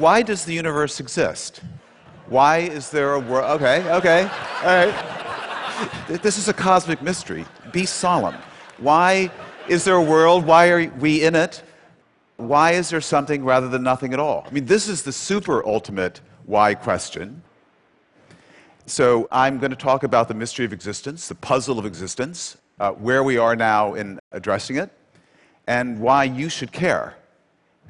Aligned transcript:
why 0.00 0.22
does 0.22 0.44
the 0.46 0.54
universe 0.54 0.98
exist? 0.98 1.60
Why 2.26 2.58
is 2.58 2.90
there 2.90 3.14
a 3.14 3.20
world? 3.20 3.60
Okay, 3.60 3.92
okay, 3.92 4.22
all 4.62 4.86
right. 4.86 6.22
This 6.22 6.38
is 6.38 6.48
a 6.48 6.52
cosmic 6.52 7.02
mystery. 7.02 7.44
Be 7.72 7.84
solemn. 7.84 8.34
Why 8.78 9.30
is 9.68 9.84
there 9.84 9.96
a 9.96 10.02
world? 10.02 10.44
Why 10.46 10.68
are 10.68 10.88
we 10.98 11.22
in 11.22 11.34
it? 11.34 11.62
Why 12.36 12.72
is 12.72 12.88
there 12.88 13.00
something 13.00 13.44
rather 13.44 13.68
than 13.68 13.82
nothing 13.82 14.14
at 14.14 14.18
all? 14.18 14.44
I 14.46 14.50
mean, 14.50 14.64
this 14.64 14.88
is 14.88 15.02
the 15.02 15.12
super 15.12 15.64
ultimate 15.66 16.20
why 16.46 16.74
question. 16.74 17.42
So, 18.86 19.28
I'm 19.30 19.58
going 19.58 19.70
to 19.70 19.76
talk 19.76 20.02
about 20.02 20.26
the 20.26 20.34
mystery 20.34 20.64
of 20.64 20.72
existence, 20.72 21.28
the 21.28 21.34
puzzle 21.34 21.78
of 21.78 21.86
existence, 21.86 22.56
uh, 22.80 22.92
where 22.92 23.22
we 23.22 23.36
are 23.36 23.54
now 23.54 23.94
in 23.94 24.18
addressing 24.32 24.76
it, 24.76 24.90
and 25.66 26.00
why 26.00 26.24
you 26.24 26.48
should 26.48 26.72
care. 26.72 27.16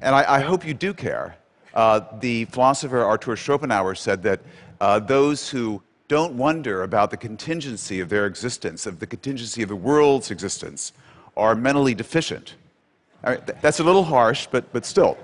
And 0.02 0.14
I, 0.14 0.36
I 0.36 0.40
hope 0.40 0.66
you 0.66 0.74
do 0.74 0.92
care. 0.92 1.36
Uh, 1.74 2.00
the 2.20 2.44
philosopher 2.46 3.00
Arthur 3.00 3.36
Schopenhauer 3.36 3.94
said 3.94 4.22
that 4.22 4.40
uh, 4.80 4.98
those 4.98 5.48
who 5.48 5.82
don't 6.08 6.34
wonder 6.34 6.82
about 6.82 7.10
the 7.10 7.16
contingency 7.16 8.00
of 8.00 8.08
their 8.08 8.26
existence, 8.26 8.86
of 8.86 8.98
the 8.98 9.06
contingency 9.06 9.62
of 9.62 9.68
the 9.68 9.76
world's 9.76 10.30
existence, 10.30 10.92
are 11.36 11.54
mentally 11.54 11.94
deficient. 11.94 12.56
Right, 13.22 13.40
that's 13.60 13.80
a 13.80 13.84
little 13.84 14.02
harsh, 14.02 14.48
but, 14.50 14.72
but 14.72 14.84
still. 14.86 15.18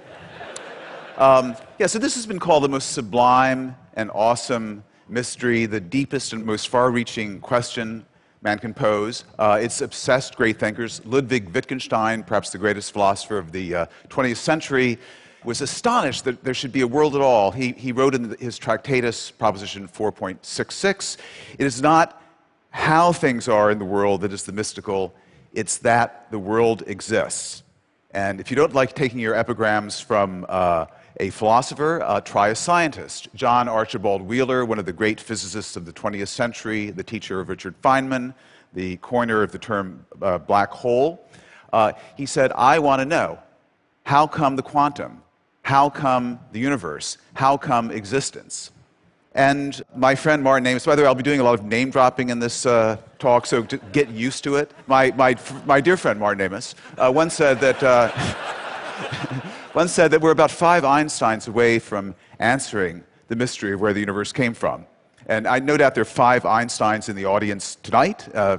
Um, 1.17 1.57
yeah, 1.79 1.87
so 1.87 1.99
this 1.99 2.15
has 2.15 2.27
been 2.27 2.39
called 2.39 2.63
the 2.63 2.69
most 2.69 2.93
sublime 2.93 3.75
and 3.95 4.11
awesome 4.13 4.85
mystery, 5.09 5.65
the 5.65 5.81
deepest 5.81 6.35
and 6.35 6.45
most 6.45 6.69
far 6.69 6.91
reaching 6.91 7.41
question 7.41 8.05
man 8.43 8.59
can 8.59 8.75
pose. 8.75 9.25
Uh, 9.39 9.59
it's 9.61 9.81
obsessed 9.81 10.37
great 10.37 10.59
thinkers. 10.59 11.01
Ludwig 11.05 11.49
Wittgenstein, 11.55 12.23
perhaps 12.23 12.51
the 12.51 12.59
greatest 12.59 12.93
philosopher 12.93 13.39
of 13.39 13.51
the 13.51 13.75
uh, 13.75 13.87
20th 14.09 14.37
century, 14.37 14.99
was 15.47 15.61
astonished 15.61 16.25
that 16.25 16.43
there 16.43 16.53
should 16.53 16.73
be 16.73 16.81
a 16.81 16.87
world 16.87 17.15
at 17.15 17.23
all. 17.23 17.53
He, 17.53 17.73
he 17.73 17.93
wrote 17.93 18.15
in 18.15 18.37
his 18.39 18.59
Tractatus, 18.59 19.31
Proposition 19.31 19.87
4.66, 19.89 21.17
it 21.59 21.65
is 21.65 21.81
not 21.81 22.21
how 22.71 23.13
things 23.13 23.49
are 23.49 23.71
in 23.71 23.79
the 23.79 23.85
world 23.85 24.21
that 24.23 24.33
is 24.33 24.43
the 24.43 24.53
mystical, 24.53 25.15
it's 25.55 25.79
that 25.79 26.31
the 26.31 26.39
world 26.39 26.83
exists. 26.87 27.63
And 28.11 28.41
if 28.41 28.51
you 28.51 28.57
don't 28.57 28.75
like 28.75 28.95
taking 28.95 29.21
your 29.21 29.35
epigrams 29.35 30.01
from 30.01 30.45
uh, 30.49 30.87
a 31.21 31.31
philosopher, 31.31 32.03
uh, 32.03 32.21
try 32.21 32.49
a 32.49 32.55
scientist. 32.55 33.29
John 33.35 33.69
Archibald 33.69 34.23
Wheeler, 34.23 34.65
one 34.65 34.79
of 34.79 34.85
the 34.85 34.93
great 34.93 35.21
physicists 35.21 35.77
of 35.77 35.87
the 35.87 35.93
20th 35.93 36.29
century, 36.29 36.91
the 36.91 37.05
teacher 37.05 37.41
of 37.41 37.49
Richard 37.49 37.81
Feynman, 37.83 38.35
the 38.75 38.97
coiner 38.99 39.43
of 39.43 39.53
the 39.53 39.59
term 39.59 40.05
uh, 40.21 40.39
black 40.39 40.71
hole, 40.71 41.27
uh, 41.73 41.93
he 42.17 42.27
said, 42.27 42.53
I 42.53 42.79
want 42.79 43.01
to 43.01 43.07
know 43.07 43.39
how 44.05 44.27
come 44.27 44.57
the 44.57 44.63
quantum? 44.63 45.23
How 45.67 45.91
come 45.91 46.39
the 46.53 46.61
universe? 46.61 47.19
How 47.35 47.57
come 47.57 47.91
existence? 47.91 48.71
And 49.35 49.83
my 49.97 50.15
friend 50.15 50.41
Martin 50.41 50.65
Amis, 50.65 50.87
by 50.87 50.95
the 50.95 51.03
way, 51.03 51.09
I'll 51.09 51.17
be 51.17 51.25
doing 51.25 51.41
a 51.41 51.43
lot 51.43 51.59
of 51.59 51.65
name 51.65 51.91
dropping 51.91 52.29
in 52.29 52.39
this 52.39 52.67
uh, 52.67 52.99
talk, 53.19 53.47
so 53.47 53.63
get 53.91 54.09
used 54.11 54.45
to 54.45 54.55
it. 54.55 54.71
My, 54.87 55.11
my, 55.17 55.35
my 55.65 55.81
dear 55.81 55.97
friend 55.97 56.21
Martin 56.21 56.41
Amis 56.43 56.77
uh, 56.99 57.11
once 57.13 57.35
said 57.35 57.59
that. 57.63 57.83
Uh, 57.83 58.13
once 59.75 59.91
said 59.91 60.13
that 60.13 60.21
we're 60.21 60.31
about 60.31 60.53
five 60.53 60.85
Einsteins 60.85 61.49
away 61.49 61.81
from 61.81 62.15
answering 62.39 63.03
the 63.27 63.35
mystery 63.35 63.73
of 63.73 63.81
where 63.81 63.93
the 63.93 63.99
universe 63.99 64.33
came 64.33 64.55
from. 64.55 64.87
And 65.27 65.49
I 65.49 65.59
no 65.59 65.77
doubt 65.77 65.97
there 65.97 66.03
are 66.03 66.05
five 66.05 66.45
Einsteins 66.45 67.09
in 67.09 67.17
the 67.17 67.25
audience 67.25 67.75
tonight. 67.83 68.33
Uh, 68.33 68.59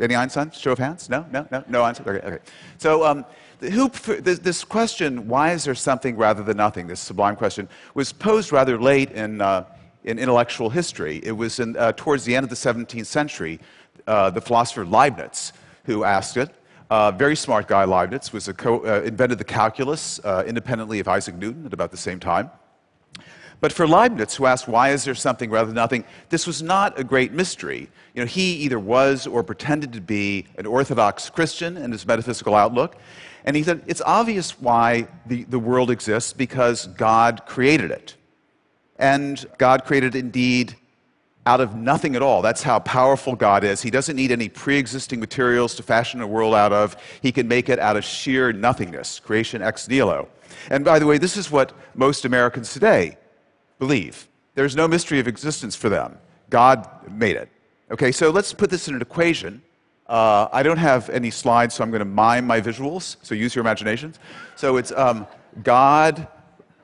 any 0.00 0.14
Einsteins? 0.14 0.60
Show 0.60 0.72
of 0.72 0.78
hands? 0.80 1.08
No? 1.08 1.24
No? 1.30 1.46
No? 1.52 1.62
No 1.68 1.84
Einstein? 1.84 2.08
Okay. 2.08 2.26
okay. 2.26 2.38
So, 2.78 3.06
um, 3.06 3.24
who, 3.62 3.88
this 3.88 4.64
question, 4.64 5.28
why 5.28 5.52
is 5.52 5.64
there 5.64 5.74
something 5.74 6.16
rather 6.16 6.42
than 6.42 6.56
nothing, 6.56 6.86
this 6.86 7.00
sublime 7.00 7.36
question, 7.36 7.68
was 7.94 8.12
posed 8.12 8.52
rather 8.52 8.80
late 8.80 9.10
in, 9.12 9.40
uh, 9.40 9.64
in 10.04 10.18
intellectual 10.18 10.70
history. 10.70 11.20
It 11.22 11.32
was 11.32 11.60
in, 11.60 11.76
uh, 11.76 11.92
towards 11.92 12.24
the 12.24 12.34
end 12.34 12.44
of 12.44 12.50
the 12.50 12.56
17th 12.56 13.06
century, 13.06 13.60
uh, 14.06 14.30
the 14.30 14.40
philosopher 14.40 14.84
Leibniz 14.84 15.52
who 15.84 16.04
asked 16.04 16.36
it. 16.36 16.50
Uh, 16.90 17.10
very 17.10 17.36
smart 17.36 17.68
guy, 17.68 17.84
Leibniz, 17.84 18.32
was 18.32 18.48
uh, 18.48 19.02
invented 19.04 19.38
the 19.38 19.44
calculus 19.44 20.20
uh, 20.24 20.44
independently 20.46 21.00
of 21.00 21.08
Isaac 21.08 21.34
Newton 21.36 21.64
at 21.64 21.72
about 21.72 21.90
the 21.90 21.96
same 21.96 22.20
time. 22.20 22.50
But 23.60 23.72
for 23.72 23.86
Leibniz, 23.86 24.34
who 24.34 24.46
asked, 24.46 24.66
why 24.66 24.90
is 24.90 25.04
there 25.04 25.14
something 25.14 25.48
rather 25.48 25.66
than 25.66 25.76
nothing, 25.76 26.04
this 26.30 26.48
was 26.48 26.62
not 26.62 26.98
a 26.98 27.04
great 27.04 27.32
mystery. 27.32 27.88
You 28.12 28.22
know, 28.22 28.26
he 28.26 28.54
either 28.54 28.78
was 28.78 29.26
or 29.26 29.44
pretended 29.44 29.92
to 29.92 30.00
be 30.00 30.46
an 30.58 30.66
Orthodox 30.66 31.30
Christian 31.30 31.76
in 31.76 31.92
his 31.92 32.04
metaphysical 32.04 32.56
outlook. 32.56 32.96
And 33.44 33.56
he 33.56 33.62
said, 33.62 33.82
it's 33.86 34.02
obvious 34.02 34.60
why 34.60 35.08
the, 35.26 35.44
the 35.44 35.58
world 35.58 35.90
exists 35.90 36.32
because 36.32 36.86
God 36.86 37.42
created 37.46 37.90
it. 37.90 38.16
And 38.98 39.44
God 39.58 39.84
created 39.84 40.14
indeed 40.14 40.76
out 41.44 41.60
of 41.60 41.74
nothing 41.74 42.14
at 42.14 42.22
all. 42.22 42.40
That's 42.40 42.62
how 42.62 42.78
powerful 42.78 43.34
God 43.34 43.64
is. 43.64 43.82
He 43.82 43.90
doesn't 43.90 44.14
need 44.14 44.30
any 44.30 44.48
pre 44.48 44.78
existing 44.78 45.18
materials 45.18 45.74
to 45.74 45.82
fashion 45.82 46.20
a 46.20 46.26
world 46.26 46.54
out 46.54 46.72
of, 46.72 46.96
He 47.20 47.32
can 47.32 47.48
make 47.48 47.68
it 47.68 47.78
out 47.78 47.96
of 47.96 48.04
sheer 48.04 48.52
nothingness, 48.52 49.18
creation 49.18 49.60
ex 49.60 49.88
nihilo. 49.88 50.28
And 50.70 50.84
by 50.84 50.98
the 50.98 51.06
way, 51.06 51.18
this 51.18 51.36
is 51.36 51.50
what 51.50 51.72
most 51.94 52.24
Americans 52.24 52.72
today 52.72 53.16
believe. 53.78 54.28
There's 54.54 54.76
no 54.76 54.86
mystery 54.86 55.18
of 55.18 55.26
existence 55.26 55.74
for 55.74 55.88
them. 55.88 56.18
God 56.50 56.88
made 57.10 57.36
it. 57.36 57.48
Okay, 57.90 58.12
so 58.12 58.30
let's 58.30 58.52
put 58.52 58.70
this 58.70 58.86
in 58.86 58.94
an 58.94 59.02
equation. 59.02 59.62
Uh, 60.06 60.48
I 60.52 60.62
don't 60.62 60.78
have 60.78 61.08
any 61.10 61.30
slides, 61.30 61.74
so 61.74 61.84
I'm 61.84 61.90
going 61.90 62.00
to 62.00 62.04
mime 62.04 62.46
my 62.46 62.60
visuals. 62.60 63.16
So 63.22 63.34
use 63.34 63.54
your 63.54 63.62
imaginations. 63.62 64.18
So 64.56 64.76
it's 64.76 64.92
um, 64.92 65.26
God 65.62 66.26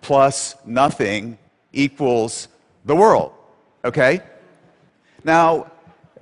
plus 0.00 0.54
nothing 0.64 1.38
equals 1.72 2.48
the 2.84 2.96
world. 2.96 3.32
Okay? 3.84 4.20
Now, 5.24 5.70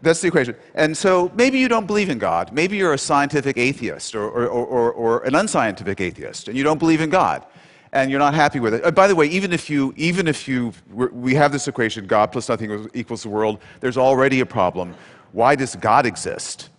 that's 0.03 0.21
the 0.21 0.29
equation. 0.29 0.56
And 0.75 0.97
so 0.97 1.31
maybe 1.35 1.59
you 1.59 1.69
don't 1.69 1.87
believe 1.87 2.11
in 2.11 2.19
God. 2.19 2.53
Maybe 2.53 2.77
you're 2.77 2.95
a 2.95 2.99
scientific 2.99 3.56
atheist 3.56 4.15
or, 4.15 4.29
or, 4.29 4.47
or, 4.47 4.93
or 4.93 5.25
an 5.25 5.35
unscientific 5.35 6.01
atheist, 6.01 6.49
and 6.49 6.56
you 6.56 6.65
don't 6.65 6.79
believe 6.79 7.01
in 7.01 7.11
God 7.11 7.45
and 7.93 8.11
you're 8.11 8.21
not 8.21 8.35
happy 8.35 8.61
with 8.61 8.75
it. 8.75 8.85
Uh, 8.85 8.91
by 8.91 9.06
the 9.06 9.15
way, 9.15 9.27
even 9.27 9.53
if 9.53 9.71
you, 9.71 9.95
even 9.97 10.29
if 10.29 10.47
you, 10.47 10.73
we 10.91 11.35
have 11.35 11.51
this 11.53 11.67
equation, 11.67 12.06
God 12.06 12.31
plus 12.33 12.49
nothing 12.49 12.91
equals 12.95 13.23
the 13.23 13.29
world, 13.29 13.61
there's 13.81 13.97
already 13.97 14.41
a 14.41 14.47
problem. 14.47 14.95
Why 15.33 15.56
does 15.56 15.77
God 15.77 16.05
exist? 16.05 16.71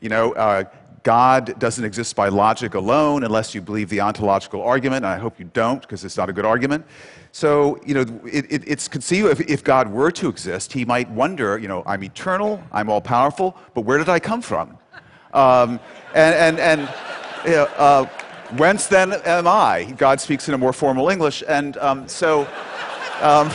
You 0.00 0.08
know, 0.08 0.32
uh, 0.32 0.64
God 1.02 1.58
doesn't 1.58 1.84
exist 1.84 2.14
by 2.16 2.28
logic 2.28 2.74
alone 2.74 3.24
unless 3.24 3.54
you 3.54 3.60
believe 3.60 3.88
the 3.88 4.00
ontological 4.00 4.62
argument. 4.62 5.04
And 5.04 5.14
I 5.14 5.18
hope 5.18 5.38
you 5.38 5.50
don't, 5.52 5.80
because 5.80 6.04
it's 6.04 6.16
not 6.16 6.28
a 6.28 6.32
good 6.32 6.44
argument. 6.44 6.84
So, 7.32 7.80
you 7.84 7.94
know, 7.94 8.20
it, 8.24 8.46
it, 8.50 8.62
it's 8.66 8.88
conceivable 8.88 9.32
if, 9.32 9.48
if 9.48 9.64
God 9.64 9.90
were 9.90 10.10
to 10.12 10.28
exist, 10.28 10.72
he 10.72 10.84
might 10.84 11.10
wonder, 11.10 11.58
you 11.58 11.68
know, 11.68 11.82
I'm 11.86 12.02
eternal, 12.02 12.62
I'm 12.72 12.90
all 12.90 13.00
powerful, 13.00 13.56
but 13.74 13.82
where 13.82 13.98
did 13.98 14.08
I 14.08 14.18
come 14.18 14.42
from? 14.42 14.76
Um, 15.32 15.80
and, 16.14 16.58
and, 16.58 16.58
and 16.58 16.94
you 17.44 17.52
know, 17.52 17.64
uh, 17.76 18.04
whence 18.56 18.86
then 18.86 19.12
am 19.12 19.46
I? 19.46 19.94
God 19.96 20.20
speaks 20.20 20.48
in 20.48 20.54
a 20.54 20.58
more 20.58 20.72
formal 20.72 21.10
English. 21.10 21.42
And 21.46 21.76
um, 21.78 22.08
so, 22.08 22.42
um, 23.20 23.50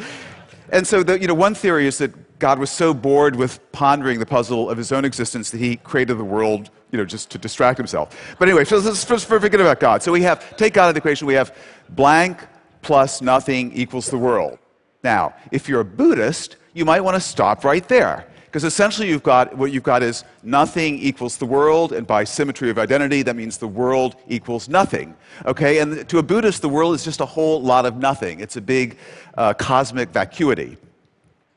and 0.70 0.86
so 0.86 1.02
the, 1.02 1.20
you 1.20 1.26
know, 1.26 1.34
one 1.34 1.54
theory 1.54 1.86
is 1.86 1.98
that 1.98 2.12
God 2.42 2.58
was 2.58 2.70
so 2.70 2.92
bored 2.92 3.36
with 3.36 3.60
pondering 3.70 4.18
the 4.18 4.26
puzzle 4.26 4.68
of 4.68 4.76
his 4.76 4.90
own 4.90 5.04
existence 5.04 5.52
that 5.52 5.58
he 5.58 5.76
created 5.76 6.18
the 6.18 6.24
world, 6.24 6.70
you 6.90 6.98
know, 6.98 7.04
just 7.04 7.30
to 7.30 7.38
distract 7.38 7.78
himself. 7.78 8.34
But 8.36 8.48
anyway, 8.48 8.64
so 8.64 8.78
let's 8.78 9.04
first 9.04 9.28
forget 9.28 9.60
about 9.60 9.78
God. 9.78 10.02
So 10.02 10.10
we 10.10 10.22
have, 10.22 10.56
take 10.56 10.74
God 10.74 10.86
out 10.86 10.88
of 10.88 10.94
the 10.96 10.98
equation, 10.98 11.28
we 11.28 11.34
have 11.34 11.56
blank 11.90 12.40
plus 12.80 13.22
nothing 13.22 13.72
equals 13.74 14.10
the 14.10 14.18
world. 14.18 14.58
Now, 15.04 15.36
if 15.52 15.68
you're 15.68 15.82
a 15.82 15.84
Buddhist, 15.84 16.56
you 16.74 16.84
might 16.84 17.00
want 17.02 17.14
to 17.14 17.20
stop 17.20 17.62
right 17.62 17.86
there. 17.86 18.26
Because 18.46 18.64
essentially, 18.64 19.08
you've 19.08 19.22
got, 19.22 19.56
what 19.56 19.70
you've 19.70 19.84
got 19.84 20.02
is 20.02 20.24
nothing 20.42 20.98
equals 20.98 21.36
the 21.36 21.46
world, 21.46 21.92
and 21.92 22.08
by 22.08 22.24
symmetry 22.24 22.70
of 22.70 22.78
identity, 22.78 23.22
that 23.22 23.36
means 23.36 23.56
the 23.56 23.68
world 23.68 24.16
equals 24.26 24.68
nothing. 24.68 25.14
Okay? 25.46 25.78
And 25.78 26.08
to 26.08 26.18
a 26.18 26.24
Buddhist, 26.24 26.60
the 26.60 26.68
world 26.68 26.96
is 26.96 27.04
just 27.04 27.20
a 27.20 27.24
whole 27.24 27.62
lot 27.62 27.86
of 27.86 27.98
nothing. 27.98 28.40
It's 28.40 28.56
a 28.56 28.60
big 28.60 28.98
uh, 29.38 29.54
cosmic 29.54 30.08
vacuity. 30.08 30.76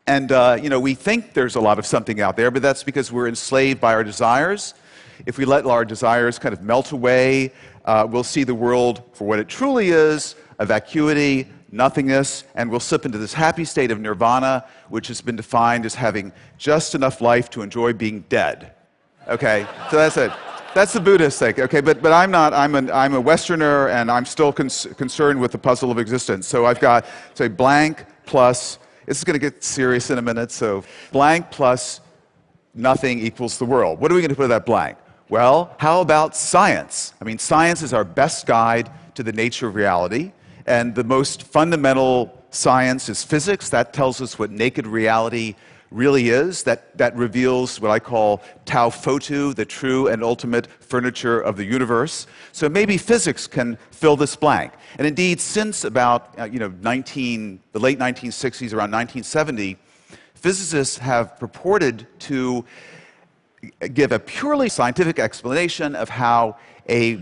And, 0.08 0.32
uh, 0.32 0.58
you 0.62 0.70
know, 0.70 0.80
we 0.80 0.94
think 0.94 1.34
there's 1.34 1.56
a 1.56 1.60
lot 1.60 1.80
of 1.80 1.86
something 1.86 2.22
out 2.22 2.38
there, 2.38 2.52
but 2.52 2.62
that's 2.62 2.84
because 2.84 3.12
we're 3.12 3.28
enslaved 3.28 3.82
by 3.82 3.94
our 3.94 4.04
desires. 4.04 4.76
If 5.26 5.40
we 5.40 5.46
let 5.46 5.66
our 5.66 5.84
desires 5.84 6.38
kind 6.38 6.54
of 6.54 6.62
melt 6.62 6.92
away, 6.92 7.52
uh, 7.86 8.08
we'll 8.10 8.24
see 8.24 8.44
the 8.44 8.54
world 8.54 9.02
for 9.14 9.26
what 9.26 9.40
it 9.40 9.48
truly 9.48 9.90
is 9.90 10.36
a 10.58 10.66
vacuity, 10.66 11.48
nothingness, 11.72 12.46
and 12.56 12.72
we'll 12.72 12.80
slip 12.80 13.06
into 13.06 13.18
this 13.18 13.34
happy 13.34 13.66
state 13.66 13.92
of 13.92 14.00
nirvana, 14.00 14.64
which 14.88 15.08
has 15.08 15.20
been 15.20 15.36
defined 15.36 15.86
as 15.86 15.96
having 15.96 16.32
just 16.58 16.96
enough 16.96 17.20
life 17.20 17.50
to 17.50 17.62
enjoy 17.62 17.92
being 17.92 18.22
dead. 18.30 18.72
Okay, 19.28 19.68
so 19.90 19.98
that's 19.98 20.16
it. 20.16 20.32
That's 20.74 20.94
the 20.94 21.02
Buddhist 21.02 21.40
thing, 21.40 21.60
okay? 21.60 21.82
But, 21.82 22.02
but 22.02 22.14
I'm 22.14 22.32
not, 22.32 22.54
I'm, 22.54 22.76
an, 22.76 22.92
I'm 22.92 23.16
a 23.16 23.20
Westerner 23.20 23.90
and 23.90 24.12
I'm 24.12 24.26
still 24.26 24.54
concerned 24.54 25.42
with 25.42 25.52
the 25.52 25.58
puzzle 25.58 25.90
of 25.90 25.98
existence. 25.98 26.48
So 26.48 26.66
I've 26.66 26.80
got, 26.80 27.06
say, 27.34 27.48
blank 27.48 28.06
plus 28.26 28.78
this 29.06 29.18
is 29.18 29.24
going 29.24 29.34
to 29.34 29.40
get 29.40 29.64
serious 29.64 30.10
in 30.10 30.18
a 30.18 30.22
minute. 30.22 30.52
So, 30.52 30.84
blank 31.12 31.52
plus 31.52 32.02
nothing 32.74 33.20
equals 33.20 33.58
the 33.58 33.66
world. 33.66 34.00
What 34.00 34.12
are 34.12 34.16
we 34.16 34.22
going 34.22 34.30
to 34.30 34.36
put 34.36 34.44
in 34.44 34.50
that 34.50 34.66
blank? 34.66 34.98
Well, 35.30 35.74
how 35.80 36.02
about 36.02 36.36
science? 36.36 37.14
I 37.20 37.24
mean, 37.24 37.40
science 37.40 37.82
is 37.82 37.94
our 37.94 38.04
best 38.04 38.46
guide 38.46 38.92
to 39.16 39.24
the 39.24 39.32
nature 39.32 39.68
of 39.68 39.76
reality. 39.76 40.32
And 40.68 40.94
the 40.94 41.04
most 41.04 41.44
fundamental 41.44 42.44
science 42.52 43.10
is 43.10 43.24
physics. 43.24 43.70
That 43.70 43.94
tells 43.94 44.22
us 44.22 44.38
what 44.38 44.52
naked 44.52 44.86
reality 44.86 45.56
really 45.92 46.30
is. 46.30 46.64
That, 46.64 46.98
that 46.98 47.16
reveals 47.16 47.80
what 47.80 47.92
I 47.92 48.00
call 48.00 48.42
TUFOTU, 48.66 49.56
the 49.56 49.66
true 49.66 50.08
and 50.08 50.24
ultimate 50.24 50.68
furniture 50.68 51.40
of 51.40 51.58
the 51.58 51.64
universe. 51.64 52.28
So 52.52 52.70
maybe 52.70 52.98
physics 52.98 53.48
can 53.48 53.78
fill 53.92 54.16
this 54.16 54.36
blank. 54.36 54.74
And 54.98 55.08
indeed, 55.08 55.40
since 55.40 55.84
about 55.84 56.38
uh, 56.40 56.46
you 56.46 56.60
know, 56.60 56.74
19, 56.82 57.60
the 57.72 57.80
late 57.80 58.00
1960s, 58.00 58.74
around 58.74 58.92
1970, 58.92 59.78
physicists 60.34 60.98
have 60.98 61.40
purported 61.40 62.08
to 62.20 62.66
give 63.94 64.12
a 64.12 64.20
purely 64.20 64.70
scientific 64.70 65.20
explanation 65.20 65.96
of 65.96 66.10
how 66.10 66.58
a 66.90 67.20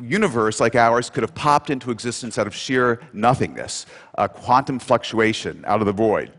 universe 0.00 0.60
like 0.60 0.74
ours 0.74 1.08
could 1.08 1.22
have 1.22 1.34
popped 1.34 1.70
into 1.70 1.90
existence 1.90 2.36
out 2.38 2.46
of 2.46 2.54
sheer 2.54 3.00
nothingness, 3.12 3.86
a 4.16 4.28
quantum 4.28 4.78
fluctuation 4.78 5.64
out 5.66 5.80
of 5.80 5.86
the 5.86 5.92
void. 5.92 6.32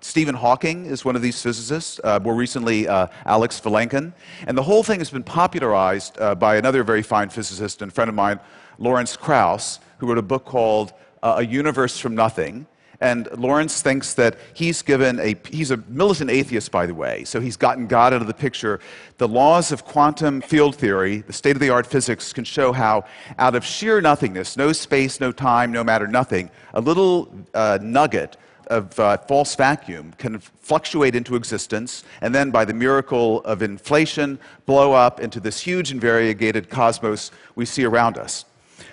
Stephen 0.00 0.34
Hawking 0.34 0.86
is 0.86 1.04
one 1.04 1.16
of 1.16 1.22
these 1.22 1.42
physicists, 1.42 2.00
uh, 2.04 2.18
more 2.20 2.34
recently, 2.34 2.88
uh, 2.88 3.06
Alex 3.24 3.60
Vilenkin. 3.60 4.12
And 4.46 4.56
the 4.56 4.62
whole 4.62 4.82
thing 4.82 5.00
has 5.00 5.10
been 5.10 5.22
popularized 5.22 6.18
uh, 6.20 6.34
by 6.34 6.56
another 6.56 6.84
very 6.84 7.02
fine 7.02 7.28
physicist 7.28 7.82
and 7.82 7.92
friend 7.92 8.08
of 8.08 8.14
mine, 8.14 8.40
Lawrence 8.78 9.16
Krauss, 9.16 9.80
who 9.98 10.06
wrote 10.06 10.18
a 10.18 10.22
book 10.22 10.44
called 10.44 10.92
uh, 11.22 11.36
A 11.38 11.46
Universe 11.46 11.98
from 11.98 12.14
Nothing. 12.14 12.66
And 13.00 13.28
Lawrence 13.36 13.80
thinks 13.80 14.14
that 14.14 14.36
he's 14.54 14.82
given 14.82 15.20
a, 15.20 15.36
he's 15.48 15.70
a 15.70 15.76
militant 15.88 16.30
atheist, 16.30 16.72
by 16.72 16.84
the 16.86 16.94
way, 16.94 17.22
so 17.24 17.40
he's 17.40 17.56
gotten 17.56 17.86
God 17.86 18.12
out 18.12 18.20
of 18.20 18.26
the 18.26 18.34
picture. 18.34 18.80
The 19.18 19.28
laws 19.28 19.70
of 19.70 19.84
quantum 19.84 20.40
field 20.40 20.74
theory, 20.74 21.18
the 21.18 21.32
state 21.32 21.54
of 21.54 21.60
the 21.60 21.70
art 21.70 21.86
physics, 21.86 22.32
can 22.32 22.42
show 22.42 22.72
how, 22.72 23.04
out 23.38 23.54
of 23.54 23.64
sheer 23.64 24.00
nothingness, 24.00 24.56
no 24.56 24.72
space, 24.72 25.20
no 25.20 25.30
time, 25.30 25.70
no 25.70 25.84
matter, 25.84 26.08
nothing, 26.08 26.50
a 26.74 26.80
little 26.80 27.32
uh, 27.54 27.78
nugget 27.80 28.36
of 28.68 28.98
uh, 28.98 29.16
false 29.16 29.54
vacuum 29.54 30.14
can 30.18 30.38
fluctuate 30.38 31.14
into 31.14 31.36
existence 31.36 32.04
and 32.20 32.34
then 32.34 32.50
by 32.50 32.64
the 32.64 32.74
miracle 32.74 33.40
of 33.42 33.62
inflation 33.62 34.38
blow 34.66 34.92
up 34.92 35.20
into 35.20 35.40
this 35.40 35.60
huge 35.60 35.90
and 35.90 36.00
variegated 36.00 36.70
cosmos 36.70 37.30
we 37.54 37.64
see 37.64 37.84
around 37.84 38.18
us 38.18 38.44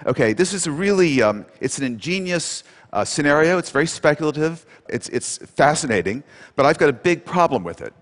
okay 0.06 0.34
this 0.34 0.54
is 0.54 0.68
a 0.68 0.72
really 0.72 1.22
um, 1.22 1.46
it's 1.62 1.78
an 1.78 1.84
ingenious 1.84 2.64
uh, 2.96 3.04
scenario. 3.04 3.58
It's 3.58 3.72
very 3.72 3.88
speculative, 3.88 4.66
it's, 4.88 5.10
it's 5.10 5.38
fascinating, 5.38 6.24
but 6.56 6.66
I've 6.66 6.78
got 6.78 6.90
a 6.90 6.94
big 6.94 7.26
problem 7.26 7.64
with 7.64 7.82
it. 7.82 7.94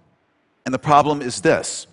And 0.65 0.73
the 0.73 0.79
problem 0.79 1.21
is 1.21 1.41
this 1.41 1.87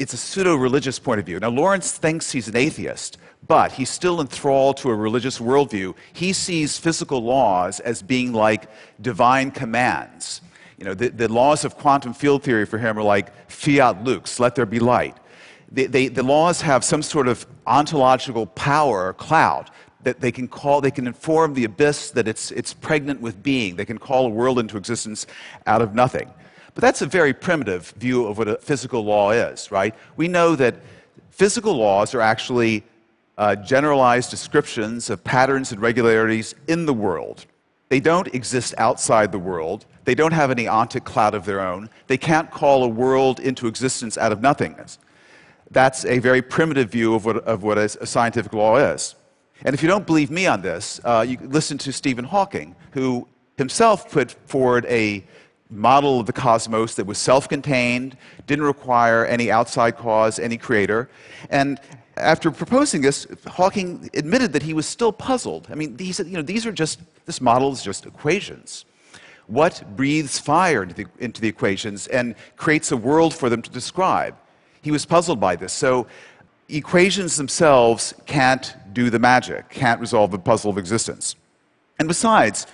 it's 0.00 0.14
a 0.14 0.16
pseudo 0.16 0.56
religious 0.56 0.98
point 0.98 1.20
of 1.20 1.26
view. 1.26 1.38
Now, 1.38 1.50
Lawrence 1.50 1.92
thinks 1.92 2.32
he's 2.32 2.48
an 2.48 2.56
atheist, 2.56 3.18
but 3.46 3.72
he's 3.72 3.90
still 3.90 4.22
enthralled 4.22 4.78
to 4.78 4.88
a 4.88 4.94
religious 4.94 5.38
worldview. 5.38 5.94
He 6.14 6.32
sees 6.32 6.78
physical 6.78 7.22
laws 7.22 7.80
as 7.80 8.00
being 8.00 8.32
like 8.32 8.70
divine 9.02 9.50
commands. 9.50 10.40
You 10.78 10.86
know, 10.86 10.94
the, 10.94 11.10
the 11.10 11.30
laws 11.30 11.66
of 11.66 11.76
quantum 11.76 12.14
field 12.14 12.42
theory 12.42 12.64
for 12.64 12.78
him 12.78 12.98
are 12.98 13.02
like 13.02 13.50
fiat 13.50 14.02
lux, 14.02 14.40
let 14.40 14.54
there 14.54 14.64
be 14.64 14.80
light. 14.80 15.18
They, 15.70 15.84
they, 15.84 16.08
the 16.08 16.22
laws 16.22 16.62
have 16.62 16.82
some 16.82 17.02
sort 17.02 17.28
of 17.28 17.46
ontological 17.66 18.46
power 18.46 19.08
or 19.08 19.12
cloud 19.12 19.70
that 20.02 20.20
they 20.20 20.32
can 20.32 20.48
call, 20.48 20.80
they 20.80 20.90
can 20.90 21.06
inform 21.06 21.52
the 21.52 21.64
abyss 21.64 22.10
that 22.12 22.26
it's, 22.26 22.50
it's 22.52 22.72
pregnant 22.72 23.20
with 23.20 23.42
being. 23.42 23.76
They 23.76 23.84
can 23.84 23.98
call 23.98 24.24
a 24.24 24.30
world 24.30 24.58
into 24.58 24.78
existence 24.78 25.26
out 25.66 25.82
of 25.82 25.94
nothing. 25.94 26.32
But 26.80 26.86
that's 26.86 27.02
a 27.02 27.06
very 27.06 27.34
primitive 27.34 27.90
view 27.98 28.24
of 28.24 28.38
what 28.38 28.48
a 28.48 28.56
physical 28.56 29.04
law 29.04 29.32
is, 29.32 29.70
right? 29.70 29.94
We 30.16 30.28
know 30.28 30.56
that 30.56 30.76
physical 31.28 31.74
laws 31.74 32.14
are 32.14 32.22
actually 32.22 32.84
uh, 33.36 33.56
generalized 33.56 34.30
descriptions 34.30 35.10
of 35.10 35.22
patterns 35.22 35.72
and 35.72 35.82
regularities 35.82 36.54
in 36.68 36.86
the 36.86 36.94
world. 36.94 37.44
They 37.90 38.00
don't 38.00 38.34
exist 38.34 38.72
outside 38.78 39.30
the 39.30 39.38
world. 39.38 39.84
They 40.06 40.14
don't 40.14 40.32
have 40.32 40.50
any 40.50 40.64
ontic 40.64 41.04
cloud 41.04 41.34
of 41.34 41.44
their 41.44 41.60
own. 41.60 41.90
They 42.06 42.16
can't 42.16 42.50
call 42.50 42.82
a 42.82 42.88
world 42.88 43.40
into 43.40 43.66
existence 43.66 44.16
out 44.16 44.32
of 44.32 44.40
nothingness. 44.40 44.98
That's 45.70 46.06
a 46.06 46.18
very 46.18 46.40
primitive 46.40 46.90
view 46.90 47.14
of 47.14 47.26
what, 47.26 47.44
of 47.44 47.62
what 47.62 47.76
a 47.76 48.06
scientific 48.06 48.54
law 48.54 48.78
is. 48.78 49.16
And 49.66 49.74
if 49.74 49.82
you 49.82 49.88
don't 49.90 50.06
believe 50.06 50.30
me 50.30 50.46
on 50.46 50.62
this, 50.62 50.98
uh, 51.04 51.26
you 51.28 51.36
listen 51.42 51.76
to 51.76 51.92
Stephen 51.92 52.24
Hawking, 52.24 52.74
who 52.92 53.28
himself 53.58 54.10
put 54.10 54.30
forward 54.48 54.86
a 54.86 55.26
model 55.70 56.20
of 56.20 56.26
the 56.26 56.32
cosmos 56.32 56.94
that 56.96 57.06
was 57.06 57.18
self 57.18 57.48
contained, 57.48 58.16
didn't 58.46 58.64
require 58.64 59.24
any 59.24 59.50
outside 59.50 59.96
cause, 59.96 60.38
any 60.38 60.56
creator. 60.56 61.08
And 61.48 61.80
after 62.16 62.50
proposing 62.50 63.02
this, 63.02 63.26
Hawking 63.46 64.10
admitted 64.14 64.52
that 64.52 64.62
he 64.62 64.74
was 64.74 64.86
still 64.86 65.12
puzzled. 65.12 65.68
I 65.70 65.74
mean, 65.74 65.96
he 65.98 66.12
said, 66.12 66.26
you 66.26 66.36
know, 66.36 66.42
these 66.42 66.66
are 66.66 66.72
just, 66.72 67.00
this 67.26 67.40
model 67.40 67.72
is 67.72 67.82
just 67.82 68.06
equations. 68.06 68.84
What 69.46 69.82
breathes 69.96 70.38
fire 70.38 70.82
into 70.82 70.94
the, 70.94 71.06
into 71.18 71.40
the 71.40 71.48
equations 71.48 72.06
and 72.08 72.34
creates 72.56 72.92
a 72.92 72.96
world 72.96 73.34
for 73.34 73.48
them 73.48 73.62
to 73.62 73.70
describe? 73.70 74.36
He 74.82 74.90
was 74.90 75.04
puzzled 75.04 75.40
by 75.40 75.56
this. 75.56 75.72
So 75.72 76.06
equations 76.68 77.36
themselves 77.36 78.14
can't 78.26 78.76
do 78.92 79.10
the 79.10 79.18
magic, 79.18 79.68
can't 79.68 80.00
resolve 80.00 80.30
the 80.30 80.38
puzzle 80.38 80.70
of 80.70 80.78
existence. 80.78 81.36
And 81.98 82.06
besides, 82.06 82.66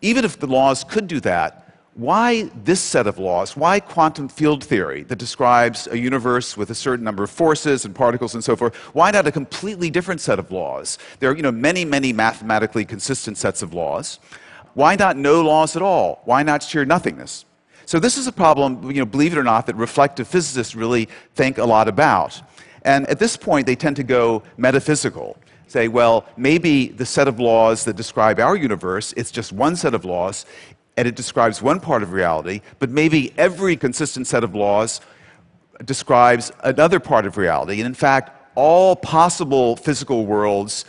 even 0.00 0.24
if 0.24 0.38
the 0.38 0.46
laws 0.46 0.84
could 0.84 1.06
do 1.06 1.20
that, 1.20 1.61
why 1.94 2.44
this 2.64 2.80
set 2.80 3.06
of 3.06 3.18
laws? 3.18 3.56
Why 3.56 3.78
quantum 3.78 4.28
field 4.28 4.64
theory 4.64 5.02
that 5.04 5.16
describes 5.16 5.86
a 5.88 5.98
universe 5.98 6.56
with 6.56 6.70
a 6.70 6.74
certain 6.74 7.04
number 7.04 7.22
of 7.22 7.30
forces 7.30 7.84
and 7.84 7.94
particles 7.94 8.34
and 8.34 8.42
so 8.42 8.56
forth? 8.56 8.74
Why 8.94 9.10
not 9.10 9.26
a 9.26 9.32
completely 9.32 9.90
different 9.90 10.20
set 10.20 10.38
of 10.38 10.50
laws? 10.50 10.98
There 11.20 11.30
are 11.30 11.36
you 11.36 11.42
know, 11.42 11.52
many, 11.52 11.84
many 11.84 12.12
mathematically 12.12 12.86
consistent 12.86 13.36
sets 13.36 13.60
of 13.60 13.74
laws. 13.74 14.20
Why 14.74 14.96
not 14.96 15.18
no 15.18 15.42
laws 15.42 15.76
at 15.76 15.82
all? 15.82 16.22
Why 16.24 16.42
not 16.42 16.62
sheer 16.62 16.86
nothingness? 16.86 17.44
So 17.84 17.98
this 17.98 18.16
is 18.16 18.26
a 18.26 18.32
problem, 18.32 18.90
you 18.90 19.00
know, 19.00 19.04
believe 19.04 19.32
it 19.32 19.38
or 19.38 19.44
not, 19.44 19.66
that 19.66 19.76
reflective 19.76 20.26
physicists 20.26 20.74
really 20.74 21.08
think 21.34 21.58
a 21.58 21.64
lot 21.64 21.88
about. 21.88 22.40
And 22.84 23.06
at 23.08 23.18
this 23.18 23.36
point, 23.36 23.66
they 23.66 23.76
tend 23.76 23.96
to 23.96 24.02
go 24.02 24.42
metaphysical. 24.56 25.36
Say, 25.66 25.88
well, 25.88 26.26
maybe 26.36 26.88
the 26.88 27.06
set 27.06 27.28
of 27.28 27.38
laws 27.38 27.84
that 27.84 27.96
describe 27.96 28.38
our 28.40 28.56
universe, 28.56 29.12
it's 29.16 29.30
just 29.30 29.52
one 29.52 29.76
set 29.76 29.94
of 29.94 30.04
laws, 30.04 30.46
and 30.96 31.08
it 31.08 31.16
describes 31.16 31.62
one 31.62 31.80
part 31.80 32.02
of 32.02 32.12
reality, 32.12 32.60
but 32.78 32.90
maybe 32.90 33.32
every 33.38 33.76
consistent 33.76 34.26
set 34.26 34.44
of 34.44 34.54
laws 34.54 35.00
describes 35.84 36.52
another 36.62 37.00
part 37.00 37.26
of 37.26 37.36
reality. 37.36 37.80
And 37.80 37.86
in 37.86 37.94
fact, 37.94 38.30
all 38.54 38.94
possible 38.94 39.76
physical 39.76 40.26
worlds 40.26 40.84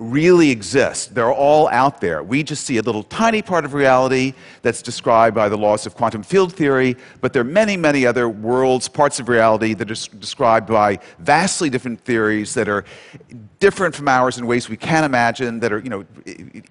really 0.00 0.50
exist. 0.50 1.14
They're 1.14 1.32
all 1.32 1.68
out 1.68 2.00
there. 2.00 2.22
We 2.22 2.42
just 2.42 2.64
see 2.64 2.78
a 2.78 2.82
little 2.82 3.02
tiny 3.02 3.42
part 3.42 3.66
of 3.66 3.74
reality 3.74 4.32
that's 4.62 4.80
described 4.80 5.36
by 5.36 5.50
the 5.50 5.58
laws 5.58 5.84
of 5.84 5.94
quantum 5.94 6.22
field 6.22 6.54
theory, 6.54 6.96
but 7.20 7.34
there 7.34 7.42
are 7.42 7.44
many, 7.44 7.76
many 7.76 8.06
other 8.06 8.26
worlds, 8.26 8.88
parts 8.88 9.20
of 9.20 9.28
reality 9.28 9.74
that 9.74 9.90
are 9.90 10.16
described 10.16 10.68
by 10.68 10.98
vastly 11.18 11.68
different 11.68 12.00
theories 12.00 12.54
that 12.54 12.66
are 12.66 12.86
different 13.58 13.94
from 13.94 14.08
ours 14.08 14.38
in 14.38 14.46
ways 14.46 14.70
we 14.70 14.76
can't 14.76 15.04
imagine, 15.04 15.60
that 15.60 15.70
are, 15.70 15.80
you 15.80 15.90
know, 15.90 16.04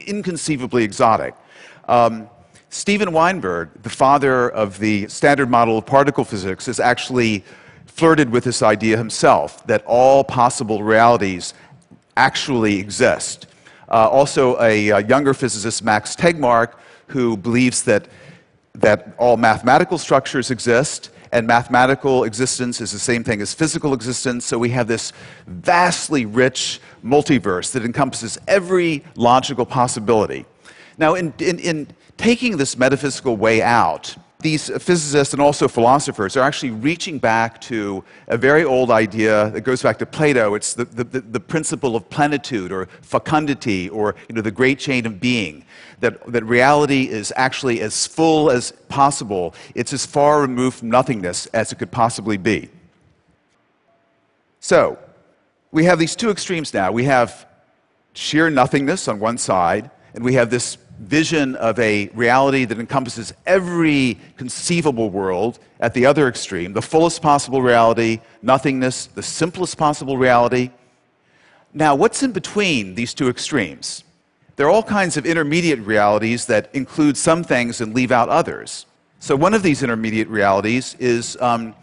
inconceivably 0.08 0.84
exotic. 0.84 1.36
Um, 1.88 2.28
Steven 2.70 3.12
Weinberg, 3.12 3.70
the 3.82 3.90
father 3.90 4.50
of 4.50 4.78
the 4.78 5.08
standard 5.08 5.50
model 5.50 5.80
of 5.80 5.86
particle 5.86 6.24
physics, 6.24 6.68
has 6.68 6.80
actually 6.80 7.44
flirted 7.88 8.30
with 8.30 8.44
this 8.44 8.62
idea 8.62 8.96
himself 8.96 9.66
that 9.66 9.84
all 9.86 10.24
possible 10.24 10.84
realities 10.84 11.54
actually 12.16 12.78
exist. 12.78 13.48
Uh, 13.90 14.08
also, 14.08 14.60
a, 14.62 14.90
a, 14.90 14.96
uh, 14.96 15.00
younger 15.00 15.34
physicist, 15.34 15.84
Max 15.84 16.16
Tegmark, 16.16 16.76
who 17.08 17.36
believes 17.36 17.84
that, 17.84 18.08
that 18.76 19.16
all 19.18 19.36
mathematical 19.36 19.98
structures 19.98 20.52
exist, 20.52 21.10
and 21.32 21.48
mathematical 21.48 22.24
existence 22.24 22.82
is 22.82 22.92
the 22.92 23.00
same 23.00 23.24
thing 23.24 23.42
as 23.42 23.54
physical 23.54 23.94
existence. 23.94 24.46
So 24.46 24.60
we 24.60 24.70
have 24.70 24.88
this 24.88 25.12
vastly 25.48 26.26
rich 26.26 26.80
multiverse 27.04 27.72
that 27.72 27.84
encompasses 27.84 28.38
every 28.48 29.04
logical 29.16 29.66
possibility. 29.66 30.46
Now, 30.98 31.16
in, 31.16 31.34
in, 31.40 31.60
in 31.60 31.88
taking 32.20 32.58
this 32.58 32.78
metaphysical 32.78 33.38
way 33.38 33.62
out, 33.62 34.14
these 34.42 34.68
physicists 34.68 35.34
and 35.34 35.42
also 35.42 35.70
philosophers 35.70 36.36
are 36.36 36.42
actually 36.42 36.72
reaching 36.72 37.18
back 37.18 37.62
to 37.62 38.04
a 38.28 38.38
very 38.38 38.66
old 38.66 38.92
idea 38.92 39.50
that 39.52 39.62
goes 39.62 39.82
back 39.82 39.98
to 40.00 40.06
Plato. 40.06 40.54
It's 40.54 40.74
the, 40.74 40.84
the, 40.84 41.04
the, 41.04 41.40
principle 41.40 41.96
of 41.96 42.10
plenitude 42.10 42.74
or 42.74 42.88
fecundity 43.02 43.88
or 43.90 44.16
you 44.28 44.36
know, 44.36 44.42
the 44.42 44.52
great 44.52 44.80
chain 44.80 45.06
of 45.06 45.22
being. 45.22 45.66
That, 46.02 46.26
that 46.32 46.44
reality 46.44 47.10
is 47.10 47.32
actually 47.38 47.80
as 47.82 48.06
full 48.06 48.52
as 48.52 48.72
possible, 48.90 49.56
it's 49.74 49.94
as 49.94 50.06
far 50.06 50.42
removed 50.42 50.80
from 50.80 50.90
nothingness 50.90 51.46
as 51.48 51.72
it 51.72 51.80
could 51.80 51.92
possibly 51.92 52.38
be. 52.38 52.70
So, 54.60 55.00
we 55.72 55.86
have 55.86 56.00
these 56.00 56.16
two 56.16 56.32
extremes 56.32 56.74
now. 56.74 56.92
We 56.92 57.06
have 57.06 57.46
sheer 58.14 58.50
nothingness 58.50 59.08
on 59.08 59.20
one 59.20 59.38
side, 59.38 59.90
and 60.14 60.24
we 60.24 60.34
have 60.34 60.50
this 60.50 60.78
vision 61.00 61.56
of 61.56 61.79
a 61.79 62.08
reality 62.13 62.65
that 62.65 62.79
encompasses 62.79 63.34
every 63.46 64.20
conceivable 64.38 65.10
world 65.10 65.60
at 65.79 65.94
the 65.94 66.06
other 66.06 66.27
extreme, 66.27 66.74
the 66.74 66.82
fullest 66.82 67.22
possible 67.22 67.62
reality, 67.62 68.20
nothingness, 68.41 69.08
the 69.08 69.24
simplest 69.24 69.77
possible 69.77 70.18
reality. 70.18 70.72
Now, 71.74 71.96
what's 71.96 72.22
in 72.24 72.32
between 72.32 72.96
these 72.96 73.13
two 73.13 73.29
extremes? 73.29 74.03
there 74.60 74.68
are 74.68 74.72
all 74.72 74.84
kinds 74.84 75.15
of 75.15 75.25
intermediate 75.25 75.79
realities 75.79 76.46
that 76.48 76.70
include 76.74 77.15
some 77.15 77.46
things 77.46 77.79
and 77.79 77.96
leave 77.96 78.12
out 78.12 78.27
others. 78.27 78.88
So, 79.22 79.34
one 79.34 79.53
of 79.53 79.63
these 79.63 79.84
intermediate 79.84 80.27
realities 80.27 80.98
is, 81.00 81.38
um, 81.39 81.74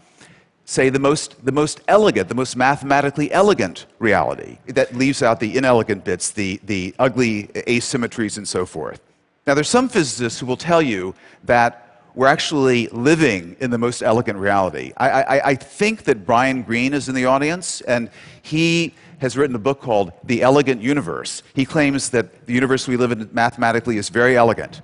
say, 0.67 0.89
the 0.89 0.99
most, 0.99 1.43
the 1.45 1.51
most 1.51 1.79
elegant, 1.87 2.27
the 2.27 2.35
most 2.35 2.57
mathematically 2.57 3.31
elegant 3.31 3.85
reality 3.99 4.57
that 4.67 4.93
leaves 4.93 5.23
out 5.23 5.39
the 5.39 5.57
inelegant 5.57 6.03
bits, 6.03 6.29
the, 6.31 6.59
the 6.65 6.93
ugly 6.99 7.45
asymmetries, 7.67 8.37
and 8.37 8.45
so 8.45 8.65
forth. 8.65 9.01
Now, 9.47 9.53
there's 9.53 9.69
some 9.69 9.87
physicists 9.87 10.41
who 10.41 10.45
will 10.45 10.57
tell 10.57 10.81
you 10.81 11.15
that 11.45 12.03
we're 12.15 12.27
actually 12.27 12.87
living 12.87 13.55
in 13.61 13.71
the 13.71 13.77
most 13.77 14.01
elegant 14.01 14.37
reality. 14.39 14.91
I, 14.97 15.09
I, 15.09 15.49
I, 15.49 15.55
think 15.55 16.03
that 16.03 16.25
Brian 16.25 16.63
Greene 16.63 16.93
is 16.93 17.07
in 17.07 17.15
the 17.15 17.25
audience, 17.25 17.79
and 17.81 18.09
he 18.41 18.93
has 19.19 19.37
written 19.37 19.55
a 19.55 19.59
book 19.59 19.79
called 19.79 20.11
The 20.25 20.41
Elegant 20.41 20.81
Universe. 20.81 21.43
He 21.53 21.63
claims 21.63 22.09
that 22.09 22.45
the 22.45 22.53
universe 22.53 22.89
we 22.89 22.97
live 22.97 23.11
in 23.11 23.29
mathematically 23.31 23.97
is 23.97 24.09
very 24.09 24.35
elegant. 24.35 24.81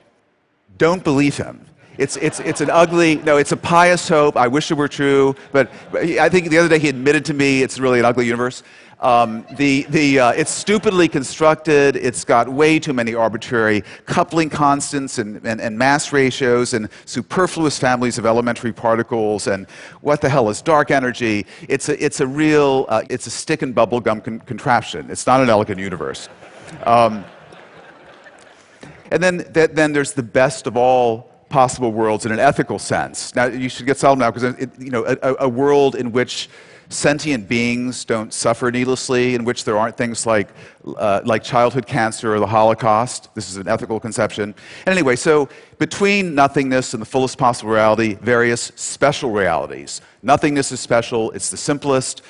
Don't 0.77 1.03
believe 1.03 1.35
him. 1.35 1.65
It's, 1.97 2.17
it's, 2.17 2.39
it's 2.39 2.61
an 2.61 2.69
ugly, 2.69 3.17
no, 3.17 3.37
it's 3.37 3.51
a 3.51 3.57
pious 3.57 4.07
hope. 4.09 4.35
I 4.35 4.47
wish 4.47 4.71
it 4.71 4.75
were 4.75 4.87
true, 4.87 5.35
but 5.51 5.71
I 5.93 6.27
think 6.29 6.49
the 6.49 6.57
other 6.57 6.69
day 6.69 6.79
he 6.79 6.89
admitted 6.89 7.25
to 7.25 7.33
me 7.33 7.61
it's 7.61 7.79
really 7.79 7.99
an 7.99 8.05
ugly 8.05 8.25
universe. 8.25 8.63
Um, 8.99 9.45
the, 9.57 9.85
the, 9.89 10.17
uh, 10.17 10.31
it's 10.31 10.49
stupidly 10.49 11.09
constructed. 11.09 11.97
It's 11.97 12.23
got 12.23 12.47
way 12.47 12.79
too 12.79 12.93
many 12.93 13.13
arbitrary 13.13 13.83
coupling 14.05 14.49
constants 14.49 15.17
and, 15.17 15.45
and, 15.45 15.59
and, 15.59 15.77
mass 15.77 16.13
ratios 16.13 16.73
and 16.73 16.87
superfluous 17.03 17.77
families 17.77 18.17
of 18.17 18.25
elementary 18.25 18.71
particles. 18.71 19.47
And 19.47 19.67
what 19.99 20.21
the 20.21 20.29
hell 20.29 20.49
is 20.49 20.61
dark 20.61 20.89
energy? 20.89 21.45
It's 21.67 21.89
a, 21.89 22.01
it's 22.01 22.21
a 22.21 22.27
real, 22.27 22.85
uh, 22.87 23.03
it's 23.09 23.27
a 23.27 23.29
stick 23.29 23.61
and 23.61 23.75
bubblegum 23.75 24.23
con- 24.23 24.39
contraption. 24.39 25.11
It's 25.11 25.27
not 25.27 25.41
an 25.41 25.49
elegant 25.49 25.81
universe. 25.81 26.29
Um, 26.85 27.25
and 29.11 29.21
then, 29.21 29.53
th- 29.53 29.71
then 29.71 29.91
there's 29.91 30.13
the 30.13 30.23
best 30.23 30.65
of 30.65 30.77
all 30.77 31.32
possible 31.53 31.91
worlds 31.91 32.25
in 32.25 32.31
an 32.31 32.39
ethical 32.39 32.79
sense. 32.79 33.35
Now, 33.35 33.45
you 33.45 33.69
should 33.69 33.85
get 33.85 33.97
settled 33.99 34.17
now 34.17 34.31
because, 34.31 34.55
you 34.79 34.89
know, 34.89 35.05
a, 35.05 35.35
a 35.41 35.47
world 35.47 35.93
in 35.93 36.11
which 36.11 36.49
sentient 36.89 37.47
beings 37.47 38.05
don't 38.05 38.33
suffer 38.33 38.71
needlessly, 38.71 39.35
in 39.35 39.45
which 39.45 39.63
there 39.63 39.77
aren't 39.77 39.95
things 39.95 40.25
like, 40.25 40.47
uh, 40.97 41.21
like 41.23 41.43
childhood 41.43 41.85
cancer 41.85 42.33
or 42.33 42.39
the 42.39 42.47
Holocaust. 42.47 43.29
This 43.35 43.51
is 43.51 43.57
an 43.57 43.67
ethical 43.67 43.99
conception. 43.99 44.55
And 44.85 44.91
anyway, 44.97 45.15
so 45.15 45.47
between 45.77 46.33
nothingness 46.33 46.95
and 46.95 47.01
the 47.03 47.05
fullest 47.05 47.37
possible 47.37 47.71
reality, 47.71 48.15
various 48.15 48.71
special 48.75 49.29
realities. 49.29 50.01
Nothingness 50.23 50.71
is 50.71 50.79
special, 50.79 51.29
it's 51.35 51.51
the 51.51 51.57
simplest. 51.57 52.23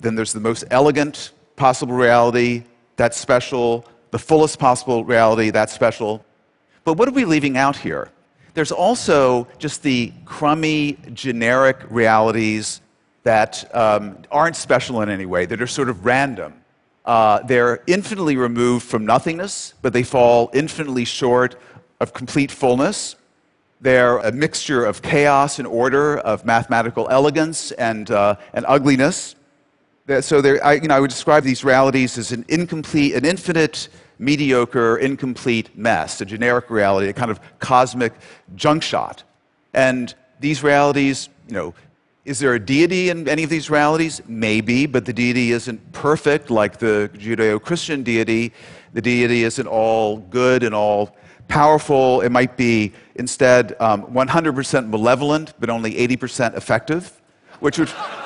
Then 0.00 0.16
there's 0.16 0.34
the 0.34 0.40
most 0.50 0.64
elegant 0.70 1.32
possible 1.56 1.94
reality, 1.94 2.64
that's 2.96 3.16
special. 3.16 3.86
The 4.10 4.18
fullest 4.18 4.58
possible 4.58 5.02
reality, 5.02 5.48
that's 5.50 5.72
special. 5.72 6.12
But 6.84 6.98
what 6.98 7.08
are 7.08 7.16
we 7.20 7.24
leaving 7.24 7.56
out 7.56 7.76
here? 7.76 8.10
There's 8.54 8.72
also 8.72 9.46
just 9.58 9.82
the 9.82 10.12
crummy, 10.24 10.98
generic 11.12 11.78
realities 11.88 12.80
that 13.22 13.74
um, 13.74 14.18
aren't 14.30 14.56
special 14.56 15.02
in 15.02 15.08
any 15.08 15.26
way, 15.26 15.46
that 15.46 15.60
are 15.60 15.66
sort 15.66 15.88
of 15.88 16.04
random. 16.04 16.54
Uh, 17.04 17.42
they're 17.42 17.82
infinitely 17.86 18.36
removed 18.36 18.84
from 18.86 19.06
nothingness, 19.06 19.74
but 19.82 19.92
they 19.92 20.02
fall 20.02 20.50
infinitely 20.52 21.04
short 21.04 21.56
of 22.00 22.12
complete 22.12 22.50
fullness. 22.50 23.16
They're 23.80 24.18
a 24.18 24.32
mixture 24.32 24.84
of 24.84 25.00
chaos 25.00 25.58
and 25.58 25.66
order, 25.66 26.18
of 26.18 26.44
mathematical 26.44 27.08
elegance 27.10 27.72
and, 27.72 28.10
uh, 28.10 28.36
and 28.52 28.64
ugliness. 28.68 29.34
So 30.20 30.42
I, 30.62 30.74
you 30.74 30.88
know, 30.88 30.96
I 30.96 31.00
would 31.00 31.10
describe 31.10 31.44
these 31.44 31.62
realities 31.62 32.18
as 32.18 32.32
an 32.32 32.44
incomplete, 32.48 33.14
an 33.14 33.24
infinite, 33.24 33.88
mediocre, 34.20 34.98
incomplete 34.98 35.76
mess, 35.76 36.20
a 36.20 36.24
generic 36.24 36.70
reality, 36.70 37.08
a 37.08 37.12
kind 37.12 37.30
of 37.30 37.40
cosmic 37.58 38.12
junk 38.54 38.82
shot. 38.82 39.24
And 39.72 40.14
these 40.38 40.62
realities, 40.62 41.30
you 41.48 41.54
know, 41.54 41.74
is 42.26 42.38
there 42.38 42.54
a 42.54 42.60
deity 42.60 43.08
in 43.08 43.26
any 43.28 43.44
of 43.44 43.50
these 43.50 43.70
realities? 43.70 44.20
Maybe, 44.28 44.84
but 44.84 45.06
the 45.06 45.12
deity 45.12 45.52
isn't 45.52 45.92
perfect 45.92 46.50
like 46.50 46.78
the 46.78 47.10
Judeo 47.14 47.60
Christian 47.60 48.02
deity. 48.02 48.52
The 48.92 49.00
deity 49.00 49.42
isn't 49.44 49.66
all 49.66 50.18
good 50.18 50.62
and 50.62 50.74
all 50.74 51.16
powerful. 51.48 52.20
It 52.20 52.28
might 52.28 52.58
be 52.58 52.92
instead 53.14 53.74
um, 53.80 54.04
100% 54.04 54.88
malevolent, 54.90 55.54
but 55.58 55.70
only 55.70 55.94
80% 55.94 56.56
effective, 56.56 57.20
which 57.60 57.76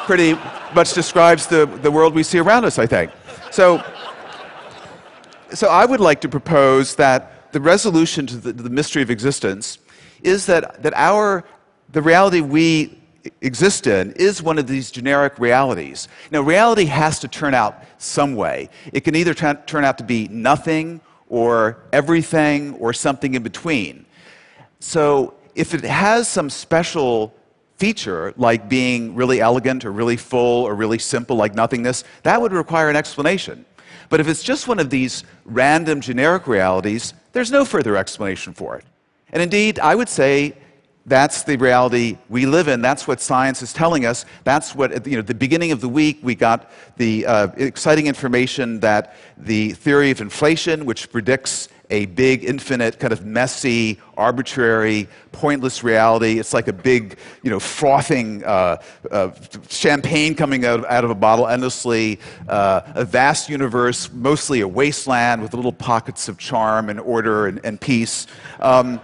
pretty 0.06 0.34
much 0.74 0.92
describes 0.92 1.46
the, 1.46 1.66
the 1.66 1.90
world 1.90 2.14
we 2.14 2.24
see 2.24 2.40
around 2.40 2.64
us, 2.64 2.80
I 2.80 2.86
think. 2.86 3.12
So, 3.52 3.82
so 5.54 5.68
I 5.68 5.84
would 5.84 6.00
like 6.00 6.20
to 6.22 6.28
propose 6.28 6.96
that 6.96 7.52
the 7.52 7.60
resolution 7.60 8.26
to 8.26 8.36
the, 8.36 8.52
the 8.52 8.70
mystery 8.70 9.02
of 9.02 9.10
existence 9.10 9.78
is 10.22 10.46
that, 10.46 10.82
that 10.82 10.94
our, 10.94 11.44
the 11.92 12.02
reality 12.02 12.40
we 12.40 12.98
exist 13.40 13.86
in 13.86 14.12
is 14.12 14.42
one 14.42 14.58
of 14.58 14.66
these 14.66 14.90
generic 14.90 15.38
realities. 15.38 16.08
Now, 16.30 16.40
reality 16.40 16.86
has 16.86 17.18
to 17.20 17.28
turn 17.28 17.54
out 17.54 17.82
some 17.98 18.34
way. 18.34 18.68
It 18.92 19.00
can 19.00 19.14
either 19.14 19.34
turn 19.34 19.84
out 19.84 19.98
to 19.98 20.04
be 20.04 20.28
nothing 20.28 21.00
or 21.28 21.78
everything 21.92 22.74
or 22.74 22.92
something 22.92 23.34
in 23.34 23.42
between. 23.42 24.04
So, 24.80 25.34
if 25.54 25.72
it 25.72 25.84
has 25.84 26.28
some 26.28 26.50
special 26.50 27.32
feature, 27.76 28.34
like 28.36 28.68
being 28.68 29.14
really 29.14 29.40
elegant 29.40 29.84
or 29.84 29.92
really 29.92 30.16
full 30.16 30.64
or 30.64 30.74
really 30.74 30.98
simple, 30.98 31.36
like 31.36 31.54
nothingness, 31.54 32.04
that 32.24 32.40
would 32.40 32.52
require 32.52 32.90
an 32.90 32.96
explanation. 32.96 33.64
But 34.08 34.20
if 34.20 34.28
it's 34.28 34.42
just 34.42 34.68
one 34.68 34.78
of 34.78 34.90
these 34.90 35.24
random 35.44 36.00
generic 36.00 36.46
realities, 36.46 37.14
there's 37.32 37.50
no 37.50 37.64
further 37.64 37.96
explanation 37.96 38.52
for 38.52 38.76
it. 38.76 38.84
And 39.32 39.42
indeed, 39.42 39.78
I 39.78 39.94
would 39.94 40.08
say 40.08 40.56
that's 41.06 41.42
the 41.42 41.56
reality 41.56 42.16
we 42.28 42.46
live 42.46 42.68
in. 42.68 42.80
That's 42.80 43.06
what 43.06 43.20
science 43.20 43.60
is 43.60 43.72
telling 43.72 44.06
us. 44.06 44.24
That's 44.44 44.74
what, 44.74 45.06
you 45.06 45.16
know, 45.16 45.22
the 45.22 45.34
beginning 45.34 45.70
of 45.70 45.80
the 45.80 45.88
week, 45.88 46.20
we 46.22 46.34
got 46.34 46.70
the 46.96 47.26
uh, 47.26 47.48
exciting 47.56 48.06
information 48.06 48.80
that 48.80 49.16
the 49.36 49.72
theory 49.72 50.10
of 50.10 50.20
inflation, 50.20 50.86
which 50.86 51.10
predicts 51.12 51.68
a 51.90 52.06
big, 52.06 52.44
infinite, 52.44 52.98
kind 52.98 53.12
of 53.12 53.24
messy, 53.24 53.98
arbitrary, 54.16 55.08
pointless 55.32 55.84
reality. 55.84 56.38
It's 56.38 56.54
like 56.54 56.68
a 56.68 56.72
big, 56.72 57.18
you 57.42 57.50
know, 57.50 57.60
frothing 57.60 58.44
uh, 58.44 58.82
uh, 59.10 59.30
champagne 59.68 60.34
coming 60.34 60.64
out, 60.64 60.84
out 60.86 61.04
of 61.04 61.10
a 61.10 61.14
bottle 61.14 61.46
endlessly, 61.46 62.20
uh, 62.48 62.80
a 62.94 63.04
vast 63.04 63.48
universe, 63.48 64.10
mostly 64.12 64.60
a 64.60 64.68
wasteland 64.68 65.42
with 65.42 65.54
little 65.54 65.72
pockets 65.72 66.28
of 66.28 66.38
charm 66.38 66.88
and 66.88 67.00
order 67.00 67.46
and, 67.46 67.60
and 67.64 67.80
peace. 67.80 68.26
Um, 68.60 69.00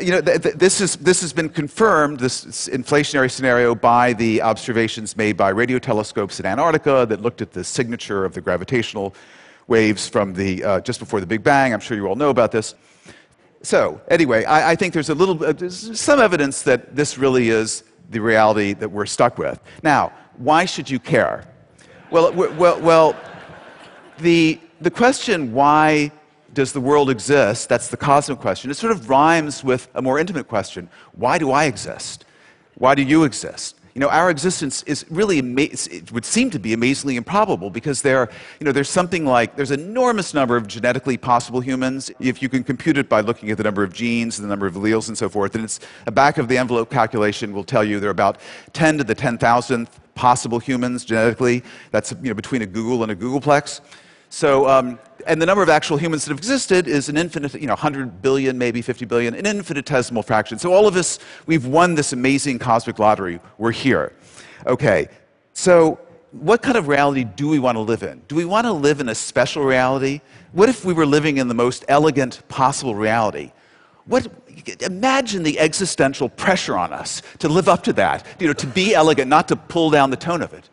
you 0.00 0.10
know, 0.10 0.20
th- 0.20 0.42
th- 0.42 0.54
this, 0.56 0.80
is, 0.80 0.96
this 0.96 1.20
has 1.20 1.32
been 1.32 1.48
confirmed, 1.48 2.18
this 2.18 2.68
inflationary 2.68 3.30
scenario, 3.30 3.74
by 3.74 4.12
the 4.12 4.42
observations 4.42 5.16
made 5.16 5.36
by 5.36 5.50
radio 5.50 5.78
telescopes 5.78 6.40
in 6.40 6.46
Antarctica 6.46 7.06
that 7.08 7.22
looked 7.22 7.42
at 7.42 7.52
the 7.52 7.62
signature 7.62 8.24
of 8.24 8.34
the 8.34 8.40
gravitational 8.40 9.14
waves 9.66 10.08
from 10.08 10.34
the, 10.34 10.62
uh, 10.64 10.80
just 10.80 11.00
before 11.00 11.20
the 11.20 11.26
Big 11.26 11.42
Bang. 11.42 11.72
I'm 11.72 11.80
sure 11.80 11.96
you 11.96 12.06
all 12.06 12.16
know 12.16 12.30
about 12.30 12.52
this. 12.52 12.74
So, 13.62 14.00
anyway, 14.08 14.44
I, 14.44 14.72
I 14.72 14.76
think 14.76 14.92
there's 14.92 15.08
a 15.08 15.14
little, 15.14 15.42
uh, 15.42 15.52
there's 15.52 15.98
some 15.98 16.20
evidence 16.20 16.62
that 16.62 16.94
this 16.94 17.16
really 17.16 17.48
is 17.48 17.84
the 18.10 18.20
reality 18.20 18.74
that 18.74 18.90
we're 18.90 19.06
stuck 19.06 19.38
with. 19.38 19.58
Now, 19.82 20.12
why 20.36 20.66
should 20.66 20.90
you 20.90 20.98
care? 20.98 21.48
Well, 22.10 22.32
well, 22.32 22.80
well 22.80 23.16
the, 24.18 24.60
the 24.80 24.90
question 24.90 25.52
why 25.52 26.12
does 26.52 26.72
the 26.72 26.80
world 26.80 27.10
exist? 27.10 27.68
That's 27.68 27.88
the 27.88 27.96
cosmic 27.96 28.38
question. 28.38 28.70
It 28.70 28.74
sort 28.74 28.92
of 28.92 29.08
rhymes 29.08 29.64
with 29.64 29.88
a 29.94 30.02
more 30.02 30.18
intimate 30.18 30.48
question 30.48 30.88
why 31.12 31.38
do 31.38 31.50
I 31.50 31.64
exist? 31.64 32.24
Why 32.76 32.94
do 32.94 33.02
you 33.02 33.24
exist? 33.24 33.80
You 33.94 34.00
know, 34.00 34.08
our 34.08 34.28
existence 34.28 34.82
is 34.84 35.06
really, 35.08 35.38
it 35.38 36.10
would 36.10 36.24
seem 36.24 36.50
to 36.50 36.58
be 36.58 36.72
amazingly 36.72 37.14
improbable 37.14 37.70
because 37.70 38.02
there, 38.02 38.28
you 38.58 38.64
know, 38.64 38.72
there's 38.72 38.88
something 38.88 39.24
like, 39.24 39.54
there's 39.54 39.70
an 39.70 39.78
enormous 39.78 40.34
number 40.34 40.56
of 40.56 40.66
genetically 40.66 41.16
possible 41.16 41.60
humans. 41.60 42.10
If 42.18 42.42
you 42.42 42.48
can 42.48 42.64
compute 42.64 42.98
it 42.98 43.08
by 43.08 43.20
looking 43.20 43.52
at 43.52 43.56
the 43.56 43.62
number 43.62 43.84
of 43.84 43.92
genes, 43.92 44.36
the 44.36 44.48
number 44.48 44.66
of 44.66 44.74
alleles, 44.74 45.06
and 45.06 45.16
so 45.16 45.28
forth, 45.28 45.54
and 45.54 45.62
it's 45.62 45.78
a 46.06 46.10
back 46.10 46.38
of 46.38 46.48
the 46.48 46.58
envelope 46.58 46.90
calculation 46.90 47.52
will 47.52 47.62
tell 47.62 47.84
you 47.84 48.00
there 48.00 48.08
are 48.08 48.10
about 48.10 48.38
10 48.72 48.98
to 48.98 49.04
the 49.04 49.14
10,000th 49.14 49.86
possible 50.16 50.58
humans 50.58 51.04
genetically. 51.04 51.62
That's, 51.92 52.12
you 52.20 52.30
know, 52.30 52.34
between 52.34 52.62
a 52.62 52.66
googol 52.66 53.04
and 53.04 53.12
a 53.12 53.16
googolplex. 53.16 53.80
So, 54.34 54.68
um, 54.68 54.98
and 55.28 55.40
the 55.40 55.46
number 55.46 55.62
of 55.62 55.68
actual 55.68 55.96
humans 55.96 56.24
that 56.24 56.30
have 56.30 56.38
existed 56.38 56.88
is 56.88 57.08
an 57.08 57.16
infinite, 57.16 57.54
you 57.54 57.68
know, 57.68 57.74
100 57.74 58.20
billion, 58.20 58.58
maybe 58.58 58.82
50 58.82 59.04
billion, 59.04 59.32
an 59.32 59.46
infinitesimal 59.46 60.24
fraction. 60.24 60.58
So 60.58 60.74
all 60.74 60.88
of 60.88 60.96
us, 60.96 61.20
we've 61.46 61.66
won 61.66 61.94
this 61.94 62.12
amazing 62.12 62.58
cosmic 62.58 62.98
lottery. 62.98 63.38
We're 63.58 63.70
here. 63.70 64.12
Okay, 64.66 65.06
so 65.52 66.00
what 66.32 66.62
kind 66.62 66.76
of 66.76 66.88
reality 66.88 67.22
do 67.22 67.48
we 67.48 67.60
want 67.60 67.76
to 67.76 67.80
live 67.80 68.02
in? 68.02 68.22
Do 68.26 68.34
we 68.34 68.44
want 68.44 68.66
to 68.66 68.72
live 68.72 68.98
in 68.98 69.08
a 69.08 69.14
special 69.14 69.62
reality? 69.62 70.20
What 70.50 70.68
if 70.68 70.84
we 70.84 70.94
were 70.94 71.06
living 71.06 71.36
in 71.36 71.46
the 71.46 71.54
most 71.54 71.84
elegant 71.86 72.42
possible 72.48 72.96
reality? 72.96 73.52
What, 74.06 74.26
imagine 74.80 75.44
the 75.44 75.60
existential 75.60 76.28
pressure 76.28 76.76
on 76.76 76.92
us 76.92 77.22
to 77.38 77.48
live 77.48 77.68
up 77.68 77.84
to 77.84 77.92
that, 77.92 78.26
you 78.40 78.48
know, 78.48 78.52
to 78.54 78.66
be 78.66 78.96
elegant, 78.96 79.28
not 79.28 79.46
to 79.46 79.54
pull 79.54 79.90
down 79.90 80.10
the 80.10 80.16
tone 80.16 80.42
of 80.42 80.52
it. 80.52 80.70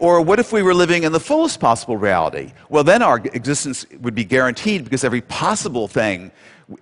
Or 0.00 0.22
what 0.22 0.40
if 0.40 0.50
we 0.50 0.62
were 0.62 0.74
living 0.74 1.04
in 1.04 1.12
the 1.12 1.20
fullest 1.20 1.60
possible 1.60 1.98
reality? 1.98 2.52
Well, 2.70 2.82
then 2.82 3.02
our 3.02 3.18
existence 3.18 3.84
would 4.00 4.14
be 4.14 4.24
guaranteed 4.24 4.82
because 4.82 5.04
every 5.04 5.20
possible 5.20 5.86
thing 5.86 6.32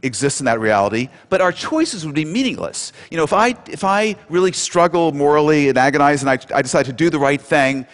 exists 0.03 0.41
in 0.41 0.47
that 0.47 0.61
reality, 0.61 1.09
but 1.29 1.41
our 1.41 1.51
choices 1.51 2.07
would 2.07 2.15
be 2.15 2.25
meaningless. 2.25 2.93
You 3.11 3.17
know, 3.17 3.25
if 3.25 3.33
I, 3.33 3.57
if 3.69 3.83
I 3.85 4.17
really 4.29 4.53
struggle 4.53 5.13
morally 5.13 5.69
and 5.69 5.77
agonize 5.77 6.23
and 6.23 6.31
I, 6.31 6.39
I 6.55 6.63
decide 6.63 6.87
to 6.87 6.93
do 6.93 7.11
the 7.11 7.19
right 7.19 7.41
thing, 7.41 7.87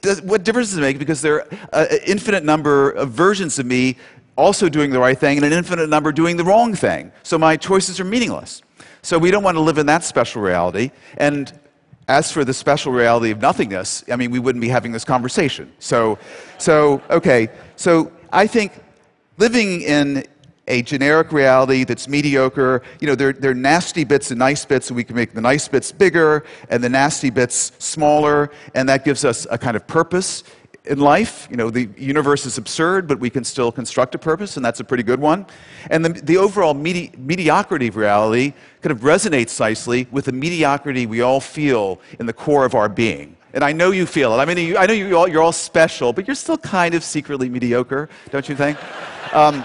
does, 0.00 0.22
what 0.22 0.44
difference 0.44 0.68
does 0.70 0.78
it 0.78 0.80
make? 0.80 0.98
Because 0.98 1.20
there 1.20 1.40
are 1.74 1.82
an 1.82 1.98
infinite 2.06 2.44
number 2.44 2.90
of 2.90 3.10
versions 3.10 3.58
of 3.58 3.66
me 3.66 3.96
also 4.36 4.68
doing 4.68 4.90
the 4.90 4.98
right 4.98 5.18
thing 5.18 5.36
and 5.36 5.44
an 5.44 5.52
infinite 5.52 5.88
number 5.88 6.10
doing 6.10 6.36
the 6.36 6.44
wrong 6.44 6.74
thing. 6.74 7.12
So 7.22 7.36
my 7.36 7.56
choices 7.56 8.00
are 8.00 8.04
meaningless. 8.04 8.62
So 9.02 9.18
we 9.18 9.30
don't 9.30 9.42
want 9.42 9.56
to 9.56 9.60
live 9.60 9.78
in 9.78 9.86
that 9.86 10.04
special 10.04 10.40
reality. 10.40 10.90
And 11.18 11.52
as 12.08 12.30
for 12.30 12.44
the 12.44 12.54
special 12.54 12.92
reality 12.92 13.30
of 13.30 13.40
nothingness, 13.40 14.04
I 14.10 14.16
mean, 14.16 14.30
we 14.30 14.38
wouldn't 14.38 14.60
be 14.60 14.68
having 14.68 14.92
this 14.92 15.04
conversation. 15.04 15.72
So, 15.78 16.18
so 16.58 17.02
okay, 17.10 17.48
so 17.76 18.12
I 18.32 18.46
think 18.46 18.72
living 19.38 19.82
in 19.82 20.24
a 20.66 20.82
generic 20.82 21.32
reality 21.32 21.84
that's 21.84 22.08
mediocre, 22.08 22.82
you 23.00 23.06
know, 23.06 23.14
there, 23.14 23.32
there 23.32 23.50
are 23.50 23.54
nasty 23.54 24.04
bits 24.04 24.30
and 24.30 24.38
nice 24.38 24.64
bits, 24.64 24.88
and 24.88 24.96
we 24.96 25.04
can 25.04 25.16
make 25.16 25.32
the 25.32 25.40
nice 25.40 25.68
bits 25.68 25.92
bigger 25.92 26.44
and 26.70 26.82
the 26.82 26.88
nasty 26.88 27.30
bits 27.30 27.72
smaller, 27.78 28.50
and 28.74 28.88
that 28.88 29.04
gives 29.04 29.24
us 29.24 29.46
a 29.50 29.58
kind 29.58 29.76
of 29.76 29.86
purpose 29.86 30.42
in 30.84 31.00
life. 31.00 31.48
You 31.50 31.56
know, 31.56 31.70
the 31.70 31.88
universe 31.96 32.44
is 32.46 32.58
absurd, 32.58 33.06
but 33.06 33.18
we 33.18 33.30
can 33.30 33.44
still 33.44 33.72
construct 33.72 34.14
a 34.14 34.18
purpose, 34.18 34.56
and 34.56 34.64
that's 34.64 34.80
a 34.80 34.84
pretty 34.84 35.02
good 35.02 35.20
one. 35.20 35.46
And 35.90 36.04
the, 36.04 36.10
the 36.10 36.36
overall 36.36 36.74
medi- 36.74 37.12
mediocrity 37.16 37.88
of 37.88 37.96
reality 37.96 38.52
kind 38.82 38.92
of 38.92 39.00
resonates 39.00 39.58
nicely 39.58 40.06
with 40.10 40.26
the 40.26 40.32
mediocrity 40.32 41.06
we 41.06 41.22
all 41.22 41.40
feel 41.40 42.00
in 42.18 42.26
the 42.26 42.32
core 42.32 42.64
of 42.64 42.74
our 42.74 42.88
being. 42.88 43.36
And 43.54 43.62
I 43.62 43.72
know 43.72 43.92
you 43.92 44.04
feel 44.04 44.34
it. 44.34 44.38
I 44.38 44.44
mean, 44.44 44.58
you, 44.58 44.76
I 44.76 44.86
know 44.86 44.92
you 44.92 45.16
all, 45.16 45.28
you're 45.28 45.42
all 45.42 45.52
special, 45.52 46.12
but 46.12 46.26
you're 46.26 46.34
still 46.34 46.58
kind 46.58 46.94
of 46.94 47.04
secretly 47.04 47.48
mediocre, 47.48 48.08
don't 48.30 48.48
you 48.48 48.56
think? 48.56 48.78
Um, 49.32 49.64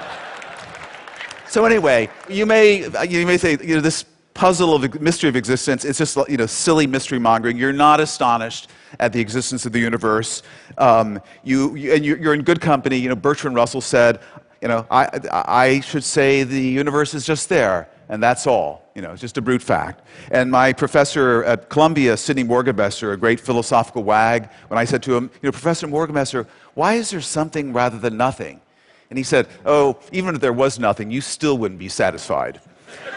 so 1.48 1.64
anyway, 1.66 2.10
you 2.28 2.48
may, 2.48 2.90
you 3.08 3.28
may 3.28 3.38
say, 3.38 3.52
you 3.62 3.76
know, 3.76 3.82
this 3.82 4.04
puzzle 4.40 4.74
of 4.74 4.82
the 4.82 5.00
mystery 5.02 5.28
of 5.28 5.36
existence, 5.36 5.84
it's 5.84 5.98
just 5.98 6.18
you 6.30 6.38
know, 6.38 6.46
silly 6.46 6.88
mystery 6.88 7.20
mongering. 7.20 7.58
You're 7.58 7.74
not 7.74 8.00
astonished 8.00 8.70
at 8.98 9.12
the 9.12 9.20
existence 9.20 9.66
of 9.66 9.74
the 9.74 9.80
universe. 9.80 10.44
Um, 10.78 11.22
you, 11.44 11.76
you, 11.76 11.94
and 11.94 12.06
you're 12.06 12.34
in 12.34 12.44
good 12.44 12.62
company. 12.62 12.96
You 12.96 13.10
know, 13.10 13.16
Bertrand 13.16 13.58
Russell 13.58 13.82
said, 13.82 14.22
you 14.62 14.70
know, 14.70 14.88
I, 14.90 15.10
I 15.30 15.82
should 15.82 16.06
say 16.06 16.44
the 16.44 16.62
universe 16.62 17.14
is 17.14 17.26
just 17.26 17.50
there, 17.50 17.90
and 18.08 18.24
that's 18.24 18.48
all. 18.48 18.90
You 18.96 19.02
know, 19.02 19.12
it's 19.12 19.20
just 19.20 19.38
a 19.38 19.42
brute 19.42 19.62
fact. 19.62 20.08
And 20.32 20.50
my 20.50 20.72
professor 20.72 21.44
at 21.44 21.70
Columbia, 21.70 22.16
Sidney 22.16 22.46
Morgenbesser, 22.46 23.12
a 23.12 23.18
great 23.18 23.42
philosophical 23.42 24.04
wag, 24.04 24.48
when 24.70 24.78
I 24.78 24.86
said 24.86 25.04
to 25.04 25.18
him, 25.18 25.30
you 25.42 25.48
know, 25.48 25.52
Professor 25.52 25.86
Morgenbesser, 25.86 26.48
why 26.76 26.94
is 26.94 27.10
there 27.12 27.20
something 27.20 27.74
rather 27.74 28.00
than 28.00 28.16
nothing? 28.16 28.62
And 29.10 29.18
he 29.18 29.24
said, 29.24 29.50
oh, 29.66 30.00
even 30.14 30.36
if 30.36 30.40
there 30.40 30.54
was 30.54 30.80
nothing, 30.80 31.12
you 31.12 31.20
still 31.20 31.58
wouldn't 31.58 31.80
be 31.80 31.90
satisfied. 31.90 32.62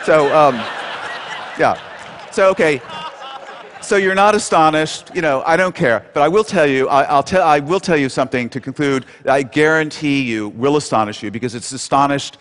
So, 0.05 0.35
um, 0.37 0.61
yeah. 1.63 1.79
So, 2.33 2.51
okay. 2.51 2.83
So 3.83 3.97
you're 3.97 4.17
not 4.17 4.35
astonished. 4.35 5.15
You 5.15 5.23
know, 5.23 5.45
I 5.47 5.57
don't 5.57 5.75
care. 5.75 6.05
But 6.13 6.23
I 6.23 6.29
will 6.29 6.43
tell 6.43 6.67
you, 6.67 6.89
I, 6.89 7.15
will 7.15 7.23
tell, 7.23 7.43
I 7.43 7.61
will 7.61 7.79
tell 7.79 7.97
you 7.97 8.09
something 8.09 8.49
to 8.49 8.61
conclude 8.61 9.07
I 9.27 9.45
guarantee 9.45 10.23
you 10.23 10.49
will 10.49 10.77
astonish 10.77 11.23
you 11.23 11.31
because 11.31 11.55
it's 11.55 11.71
astonished 11.71 12.39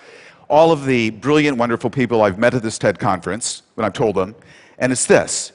all 0.50 0.72
of 0.72 0.86
the 0.86 1.12
brilliant, 1.12 1.58
wonderful 1.58 1.92
people 1.92 2.24
I've 2.24 2.40
met 2.40 2.56
at 2.56 2.64
this 2.64 2.80
TED 2.80 2.98
conference 2.98 3.62
when 3.76 3.86
I've 3.86 3.94
told 3.94 4.16
them. 4.16 4.34
And 4.80 4.92
it's 4.92 5.06
this 5.06 5.52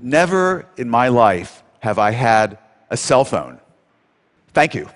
never 0.00 0.66
in 0.76 0.90
my 0.90 1.06
life 1.06 1.62
have 1.80 2.00
I 2.00 2.10
had 2.10 2.58
a 2.90 2.96
cell 2.96 3.24
phone. 3.24 3.60
Thank 4.52 4.74
you. 4.74 4.88